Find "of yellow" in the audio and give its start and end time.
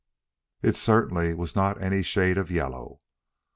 2.39-3.01